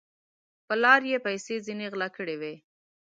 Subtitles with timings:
[0.65, 2.53] پر لار یې پیسې ځیني غلا کړي وې